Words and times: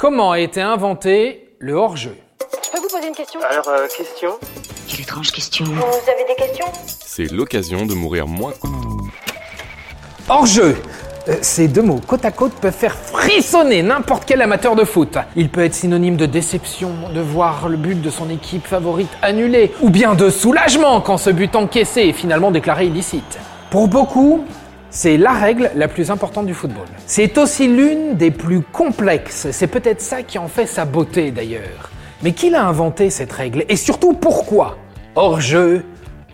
Comment 0.00 0.30
a 0.30 0.38
été 0.38 0.62
inventé 0.62 1.52
le 1.58 1.74
hors-jeu 1.74 2.16
Je 2.64 2.70
peux 2.70 2.78
vous 2.78 2.88
poser 2.88 3.08
une 3.08 3.14
question 3.14 3.38
Alors, 3.50 3.68
euh, 3.68 3.86
question 3.86 4.30
Quelle 4.88 5.00
étrange 5.02 5.30
question. 5.30 5.66
Vous 5.66 6.10
avez 6.10 6.24
des 6.26 6.34
questions 6.36 6.64
C'est 7.04 7.30
l'occasion 7.30 7.84
de 7.84 7.92
mourir 7.92 8.26
moins. 8.26 8.54
Hors-jeu 10.26 10.76
Euh, 11.28 11.34
Ces 11.42 11.68
deux 11.68 11.82
mots 11.82 12.00
côte 12.06 12.24
à 12.24 12.30
côte 12.30 12.54
peuvent 12.54 12.72
faire 12.74 12.94
frissonner 12.96 13.82
n'importe 13.82 14.24
quel 14.24 14.40
amateur 14.40 14.74
de 14.74 14.84
foot. 14.84 15.18
Il 15.36 15.50
peut 15.50 15.62
être 15.66 15.74
synonyme 15.74 16.16
de 16.16 16.24
déception, 16.24 16.92
de 17.14 17.20
voir 17.20 17.68
le 17.68 17.76
but 17.76 18.00
de 18.00 18.08
son 18.08 18.30
équipe 18.30 18.66
favorite 18.66 19.10
annulé, 19.20 19.70
ou 19.82 19.90
bien 19.90 20.14
de 20.14 20.30
soulagement 20.30 21.02
quand 21.02 21.18
ce 21.18 21.28
but 21.28 21.54
encaissé 21.56 22.04
est 22.04 22.14
finalement 22.14 22.50
déclaré 22.50 22.86
illicite. 22.86 23.38
Pour 23.70 23.86
beaucoup, 23.86 24.46
c'est 24.90 25.16
la 25.16 25.32
règle 25.32 25.70
la 25.76 25.88
plus 25.88 26.10
importante 26.10 26.46
du 26.46 26.54
football. 26.54 26.86
C'est 27.06 27.38
aussi 27.38 27.68
l'une 27.68 28.16
des 28.16 28.30
plus 28.30 28.60
complexes, 28.60 29.48
c'est 29.52 29.68
peut-être 29.68 30.00
ça 30.00 30.22
qui 30.22 30.38
en 30.38 30.48
fait 30.48 30.66
sa 30.66 30.84
beauté 30.84 31.30
d'ailleurs. 31.30 31.90
Mais 32.22 32.32
qui 32.32 32.50
l'a 32.50 32.66
inventé 32.66 33.08
cette 33.08 33.32
règle? 33.32 33.64
Et 33.68 33.76
surtout 33.76 34.12
pourquoi? 34.12 34.76
Hors-jeu 35.14 35.84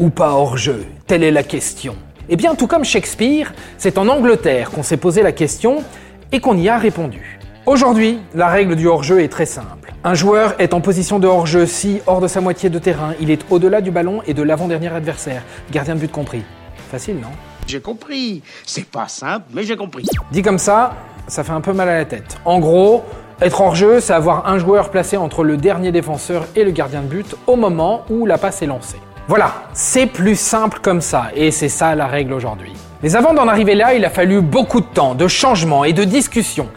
ou 0.00 0.10
pas 0.10 0.30
hors-jeu 0.30 0.84
Telle 1.06 1.22
est 1.22 1.30
la 1.30 1.44
question. 1.44 1.94
Eh 2.28 2.34
bien, 2.34 2.56
tout 2.56 2.66
comme 2.66 2.84
Shakespeare, 2.84 3.54
c'est 3.78 3.98
en 3.98 4.08
Angleterre 4.08 4.70
qu'on 4.70 4.82
s'est 4.82 4.96
posé 4.96 5.22
la 5.22 5.30
question 5.30 5.84
et 6.32 6.40
qu'on 6.40 6.56
y 6.56 6.68
a 6.68 6.76
répondu. 6.76 7.38
Aujourd'hui, 7.66 8.18
la 8.34 8.48
règle 8.48 8.74
du 8.74 8.88
hors-jeu 8.88 9.20
est 9.20 9.28
très 9.28 9.46
simple. 9.46 9.92
Un 10.02 10.14
joueur 10.14 10.54
est 10.58 10.74
en 10.74 10.80
position 10.80 11.18
de 11.18 11.28
hors-jeu 11.28 11.66
si, 11.66 12.00
hors 12.06 12.20
de 12.20 12.28
sa 12.28 12.40
moitié 12.40 12.68
de 12.68 12.78
terrain, 12.78 13.14
il 13.20 13.30
est 13.30 13.44
au-delà 13.50 13.80
du 13.80 13.92
ballon 13.92 14.22
et 14.26 14.34
de 14.34 14.42
l'avant-dernier 14.42 14.88
adversaire, 14.88 15.42
gardien 15.70 15.94
de 15.94 16.00
but 16.00 16.10
compris. 16.10 16.42
Facile, 16.90 17.16
non? 17.16 17.30
J'ai 17.66 17.80
compris. 17.80 18.42
C'est 18.64 18.86
pas 18.86 19.08
simple, 19.08 19.46
mais 19.52 19.64
j'ai 19.64 19.76
compris. 19.76 20.06
Dit 20.30 20.42
comme 20.42 20.58
ça, 20.58 20.94
ça 21.26 21.42
fait 21.42 21.52
un 21.52 21.60
peu 21.60 21.72
mal 21.72 21.88
à 21.88 21.98
la 21.98 22.04
tête. 22.04 22.38
En 22.44 22.60
gros, 22.60 23.04
être 23.40 23.60
hors-jeu, 23.60 24.00
c'est 24.00 24.12
avoir 24.12 24.48
un 24.48 24.58
joueur 24.58 24.90
placé 24.90 25.16
entre 25.16 25.42
le 25.42 25.56
dernier 25.56 25.90
défenseur 25.90 26.46
et 26.54 26.64
le 26.64 26.70
gardien 26.70 27.02
de 27.02 27.08
but 27.08 27.34
au 27.46 27.56
moment 27.56 28.04
où 28.08 28.24
la 28.24 28.38
passe 28.38 28.62
est 28.62 28.66
lancée. 28.66 29.00
Voilà, 29.28 29.64
c'est 29.72 30.06
plus 30.06 30.38
simple 30.38 30.78
comme 30.80 31.00
ça, 31.00 31.30
et 31.34 31.50
c'est 31.50 31.68
ça 31.68 31.96
la 31.96 32.06
règle 32.06 32.32
aujourd'hui. 32.32 32.72
Mais 33.02 33.16
avant 33.16 33.34
d'en 33.34 33.48
arriver 33.48 33.74
là, 33.74 33.94
il 33.94 34.04
a 34.04 34.10
fallu 34.10 34.40
beaucoup 34.40 34.80
de 34.80 34.86
temps, 34.86 35.16
de 35.16 35.26
changements 35.26 35.84
et 35.84 35.92
de 35.92 36.04
discussions. 36.04 36.68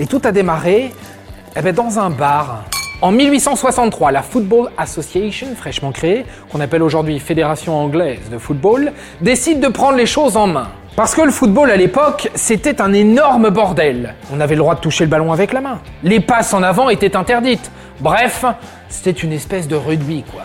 Et 0.00 0.06
tout 0.06 0.20
a 0.24 0.32
démarré 0.32 0.92
eh 1.54 1.62
ben, 1.62 1.72
dans 1.72 2.00
un 2.00 2.10
bar. 2.10 2.64
En 3.02 3.10
1863, 3.10 4.12
la 4.12 4.22
Football 4.22 4.70
Association, 4.78 5.48
fraîchement 5.56 5.90
créée, 5.90 6.24
qu'on 6.52 6.60
appelle 6.60 6.84
aujourd'hui 6.84 7.18
Fédération 7.18 7.76
anglaise 7.76 8.30
de 8.30 8.38
football, 8.38 8.92
décide 9.20 9.58
de 9.58 9.66
prendre 9.66 9.96
les 9.96 10.06
choses 10.06 10.36
en 10.36 10.46
main. 10.46 10.68
Parce 10.94 11.16
que 11.16 11.22
le 11.22 11.32
football 11.32 11.72
à 11.72 11.76
l'époque, 11.76 12.30
c'était 12.36 12.80
un 12.80 12.92
énorme 12.92 13.50
bordel. 13.50 14.14
On 14.32 14.38
avait 14.38 14.54
le 14.54 14.60
droit 14.60 14.76
de 14.76 14.80
toucher 14.80 15.02
le 15.02 15.10
ballon 15.10 15.32
avec 15.32 15.52
la 15.52 15.60
main. 15.60 15.80
Les 16.04 16.20
passes 16.20 16.54
en 16.54 16.62
avant 16.62 16.90
étaient 16.90 17.16
interdites. 17.16 17.72
Bref, 17.98 18.44
c'était 18.88 19.10
une 19.10 19.32
espèce 19.32 19.66
de 19.66 19.74
rugby, 19.74 20.22
quoi. 20.22 20.42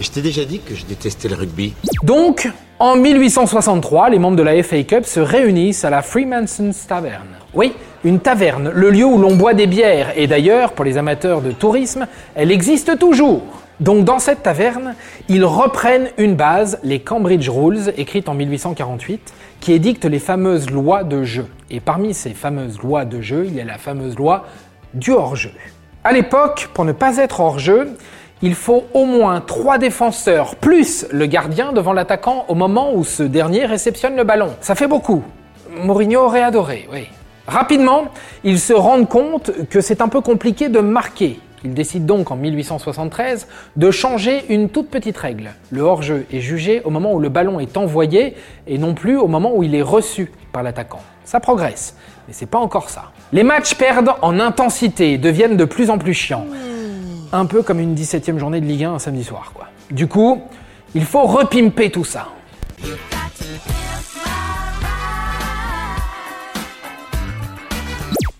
Je 0.00 0.10
t'ai 0.10 0.22
déjà 0.22 0.44
dit 0.44 0.58
que 0.58 0.74
je 0.74 0.86
détestais 0.86 1.28
le 1.28 1.36
rugby. 1.36 1.72
Donc, 2.02 2.50
en 2.80 2.96
1863, 2.96 4.10
les 4.10 4.18
membres 4.18 4.36
de 4.36 4.42
la 4.42 4.60
FA 4.64 4.82
Cup 4.82 5.04
se 5.04 5.20
réunissent 5.20 5.84
à 5.84 5.90
la 5.90 6.02
Freemasons 6.02 6.72
Tavern. 6.88 7.28
Oui, 7.56 7.72
une 8.04 8.20
taverne, 8.20 8.70
le 8.74 8.90
lieu 8.90 9.06
où 9.06 9.16
l'on 9.16 9.34
boit 9.34 9.54
des 9.54 9.66
bières, 9.66 10.12
et 10.14 10.26
d'ailleurs, 10.26 10.72
pour 10.72 10.84
les 10.84 10.98
amateurs 10.98 11.40
de 11.40 11.52
tourisme, 11.52 12.06
elle 12.34 12.52
existe 12.52 12.98
toujours. 12.98 13.40
Donc 13.80 14.04
dans 14.04 14.18
cette 14.18 14.42
taverne, 14.42 14.94
ils 15.30 15.44
reprennent 15.44 16.10
une 16.18 16.34
base, 16.34 16.78
les 16.82 17.00
Cambridge 17.00 17.48
Rules, 17.48 17.94
écrites 17.96 18.28
en 18.28 18.34
1848, 18.34 19.32
qui 19.60 19.72
édictent 19.72 20.04
les 20.04 20.18
fameuses 20.18 20.68
lois 20.68 21.02
de 21.02 21.24
jeu. 21.24 21.46
Et 21.70 21.80
parmi 21.80 22.12
ces 22.12 22.34
fameuses 22.34 22.78
lois 22.82 23.06
de 23.06 23.22
jeu, 23.22 23.46
il 23.46 23.54
y 23.54 23.60
a 23.62 23.64
la 23.64 23.78
fameuse 23.78 24.16
loi 24.16 24.44
du 24.92 25.12
hors-jeu. 25.12 25.52
À 26.04 26.12
l'époque, 26.12 26.68
pour 26.74 26.84
ne 26.84 26.92
pas 26.92 27.16
être 27.16 27.40
hors-jeu, 27.40 27.96
il 28.42 28.54
faut 28.54 28.84
au 28.92 29.06
moins 29.06 29.40
trois 29.40 29.78
défenseurs 29.78 30.56
plus 30.56 31.06
le 31.10 31.24
gardien 31.24 31.72
devant 31.72 31.94
l'attaquant 31.94 32.44
au 32.48 32.54
moment 32.54 32.94
où 32.94 33.02
ce 33.02 33.22
dernier 33.22 33.64
réceptionne 33.64 34.14
le 34.14 34.24
ballon. 34.24 34.50
Ça 34.60 34.74
fait 34.74 34.88
beaucoup. 34.88 35.24
Mourinho 35.82 36.20
aurait 36.20 36.42
adoré, 36.42 36.86
oui. 36.92 37.08
Rapidement, 37.46 38.08
ils 38.44 38.60
se 38.60 38.72
rendent 38.72 39.08
compte 39.08 39.50
que 39.68 39.80
c'est 39.80 40.00
un 40.00 40.08
peu 40.08 40.20
compliqué 40.20 40.68
de 40.68 40.80
marquer. 40.80 41.40
Ils 41.64 41.74
décident 41.74 42.06
donc 42.06 42.30
en 42.30 42.36
1873 42.36 43.46
de 43.76 43.90
changer 43.90 44.44
une 44.48 44.68
toute 44.68 44.88
petite 44.88 45.16
règle. 45.16 45.50
Le 45.70 45.82
hors-jeu 45.82 46.26
est 46.32 46.40
jugé 46.40 46.82
au 46.84 46.90
moment 46.90 47.12
où 47.12 47.18
le 47.18 47.28
ballon 47.28 47.58
est 47.58 47.76
envoyé 47.76 48.34
et 48.66 48.78
non 48.78 48.94
plus 48.94 49.16
au 49.16 49.26
moment 49.26 49.52
où 49.54 49.62
il 49.62 49.74
est 49.74 49.82
reçu 49.82 50.30
par 50.52 50.62
l'attaquant. 50.62 51.00
Ça 51.24 51.40
progresse, 51.40 51.96
mais 52.28 52.34
c'est 52.34 52.46
pas 52.46 52.58
encore 52.58 52.90
ça. 52.90 53.10
Les 53.32 53.42
matchs 53.42 53.74
perdent 53.74 54.12
en 54.22 54.38
intensité 54.38 55.12
et 55.12 55.18
deviennent 55.18 55.56
de 55.56 55.64
plus 55.64 55.90
en 55.90 55.98
plus 55.98 56.14
chiants 56.14 56.46
un 57.32 57.46
peu 57.46 57.62
comme 57.62 57.80
une 57.80 57.94
17ème 57.94 58.38
journée 58.38 58.60
de 58.60 58.66
Ligue 58.66 58.84
1 58.84 58.94
un 58.94 58.98
samedi 58.98 59.24
soir, 59.24 59.52
quoi. 59.54 59.66
Du 59.90 60.06
coup, 60.06 60.42
il 60.94 61.04
faut 61.04 61.24
repimper 61.24 61.90
tout 61.90 62.04
ça. 62.04 62.28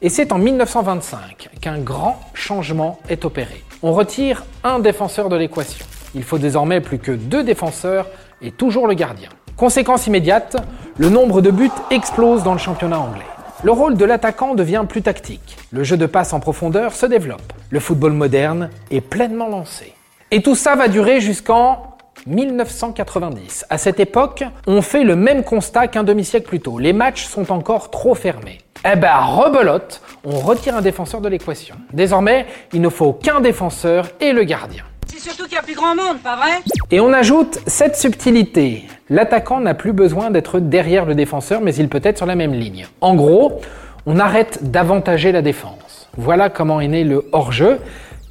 Et 0.00 0.10
c'est 0.10 0.30
en 0.30 0.38
1925 0.38 1.50
qu'un 1.60 1.78
grand 1.78 2.20
changement 2.32 3.00
est 3.08 3.24
opéré. 3.24 3.64
On 3.82 3.92
retire 3.92 4.44
un 4.62 4.78
défenseur 4.78 5.28
de 5.28 5.34
l'équation. 5.34 5.84
Il 6.14 6.22
faut 6.22 6.38
désormais 6.38 6.80
plus 6.80 7.00
que 7.00 7.10
deux 7.10 7.42
défenseurs 7.42 8.06
et 8.40 8.52
toujours 8.52 8.86
le 8.86 8.94
gardien. 8.94 9.28
Conséquence 9.56 10.06
immédiate, 10.06 10.56
le 10.98 11.08
nombre 11.08 11.40
de 11.40 11.50
buts 11.50 11.72
explose 11.90 12.44
dans 12.44 12.52
le 12.52 12.60
championnat 12.60 13.00
anglais. 13.00 13.26
Le 13.64 13.72
rôle 13.72 13.96
de 13.96 14.04
l'attaquant 14.04 14.54
devient 14.54 14.84
plus 14.88 15.02
tactique. 15.02 15.56
Le 15.72 15.82
jeu 15.82 15.96
de 15.96 16.06
passe 16.06 16.32
en 16.32 16.38
profondeur 16.38 16.92
se 16.92 17.06
développe. 17.06 17.52
Le 17.70 17.80
football 17.80 18.12
moderne 18.12 18.70
est 18.92 19.00
pleinement 19.00 19.48
lancé. 19.48 19.94
Et 20.30 20.42
tout 20.42 20.54
ça 20.54 20.76
va 20.76 20.86
durer 20.86 21.20
jusqu'en 21.20 21.96
1990. 22.28 23.66
À 23.68 23.78
cette 23.78 23.98
époque, 23.98 24.44
on 24.68 24.80
fait 24.80 25.02
le 25.02 25.16
même 25.16 25.42
constat 25.42 25.88
qu'un 25.88 26.04
demi-siècle 26.04 26.46
plus 26.46 26.60
tôt. 26.60 26.78
Les 26.78 26.92
matchs 26.92 27.24
sont 27.26 27.50
encore 27.50 27.90
trop 27.90 28.14
fermés. 28.14 28.58
Eh 28.90 28.96
ben, 28.96 29.18
rebelote, 29.18 30.00
on 30.24 30.38
retire 30.38 30.74
un 30.74 30.80
défenseur 30.80 31.20
de 31.20 31.28
l'équation. 31.28 31.74
Désormais, 31.92 32.46
il 32.72 32.80
ne 32.80 32.88
faut 32.88 33.12
qu'un 33.12 33.40
défenseur 33.40 34.08
et 34.18 34.32
le 34.32 34.44
gardien. 34.44 34.82
C'est 35.06 35.18
surtout 35.18 35.44
qu'il 35.44 35.56
y 35.56 35.58
a 35.58 35.62
plus 35.62 35.74
grand 35.74 35.94
monde, 35.94 36.18
pas 36.24 36.36
vrai? 36.36 36.62
Et 36.90 36.98
on 36.98 37.12
ajoute 37.12 37.58
cette 37.66 37.96
subtilité. 37.96 38.84
L'attaquant 39.10 39.60
n'a 39.60 39.74
plus 39.74 39.92
besoin 39.92 40.30
d'être 40.30 40.58
derrière 40.58 41.04
le 41.04 41.14
défenseur, 41.14 41.60
mais 41.60 41.74
il 41.74 41.90
peut 41.90 42.00
être 42.02 42.16
sur 42.16 42.24
la 42.24 42.34
même 42.34 42.54
ligne. 42.54 42.86
En 43.02 43.14
gros, 43.14 43.60
on 44.06 44.18
arrête 44.18 44.70
d'avantager 44.70 45.32
la 45.32 45.42
défense. 45.42 46.08
Voilà 46.16 46.48
comment 46.48 46.80
est 46.80 46.88
né 46.88 47.04
le 47.04 47.28
hors-jeu 47.32 47.80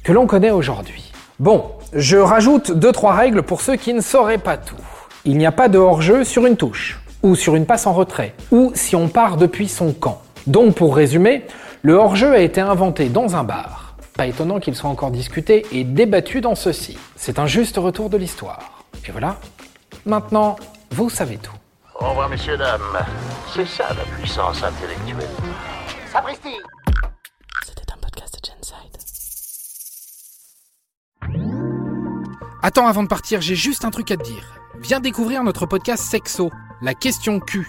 que 0.02 0.10
l'on 0.10 0.26
connaît 0.26 0.50
aujourd'hui. 0.50 1.12
Bon, 1.38 1.66
je 1.92 2.16
rajoute 2.16 2.72
deux 2.72 2.90
trois 2.90 3.12
règles 3.12 3.44
pour 3.44 3.60
ceux 3.60 3.76
qui 3.76 3.94
ne 3.94 4.00
sauraient 4.00 4.38
pas 4.38 4.56
tout. 4.56 4.74
Il 5.24 5.38
n'y 5.38 5.46
a 5.46 5.52
pas 5.52 5.68
de 5.68 5.78
hors-jeu 5.78 6.24
sur 6.24 6.46
une 6.46 6.56
touche, 6.56 6.98
ou 7.22 7.36
sur 7.36 7.54
une 7.54 7.66
passe 7.66 7.86
en 7.86 7.92
retrait, 7.92 8.34
ou 8.50 8.72
si 8.74 8.96
on 8.96 9.06
part 9.06 9.36
depuis 9.36 9.68
son 9.68 9.92
camp. 9.92 10.20
Donc 10.48 10.76
pour 10.76 10.96
résumer, 10.96 11.44
le 11.82 11.92
hors-jeu 11.92 12.32
a 12.32 12.38
été 12.38 12.62
inventé 12.62 13.10
dans 13.10 13.36
un 13.36 13.44
bar. 13.44 13.96
Pas 14.16 14.26
étonnant 14.26 14.60
qu'il 14.60 14.74
soit 14.74 14.88
encore 14.88 15.10
discuté 15.10 15.66
et 15.72 15.84
débattu 15.84 16.40
dans 16.40 16.54
ceci. 16.54 16.96
C'est 17.16 17.38
un 17.38 17.46
juste 17.46 17.76
retour 17.76 18.08
de 18.08 18.16
l'histoire. 18.16 18.82
Et 19.06 19.12
voilà, 19.12 19.36
maintenant, 20.06 20.56
vous 20.92 21.10
savez 21.10 21.36
tout. 21.36 21.52
Au 22.00 22.08
revoir, 22.08 22.30
messieurs, 22.30 22.56
dames. 22.56 22.80
C'est 23.54 23.66
ça 23.66 23.88
la 23.90 24.04
puissance 24.16 24.62
intellectuelle. 24.62 25.28
Sapristi 26.10 26.56
C'était 27.66 27.92
un 27.92 27.98
podcast 28.00 28.34
de 28.42 28.48
Genside. 28.48 28.96
Attends, 32.62 32.86
avant 32.86 33.02
de 33.02 33.08
partir, 33.08 33.42
j'ai 33.42 33.54
juste 33.54 33.84
un 33.84 33.90
truc 33.90 34.10
à 34.12 34.16
te 34.16 34.22
dire. 34.22 34.54
Viens 34.80 35.00
découvrir 35.00 35.44
notre 35.44 35.66
podcast 35.66 36.04
Sexo, 36.04 36.50
la 36.80 36.94
question 36.94 37.38
Q. 37.38 37.68